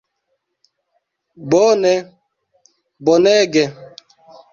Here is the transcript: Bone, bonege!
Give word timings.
Bone, 1.49 1.93
bonege! 3.05 3.63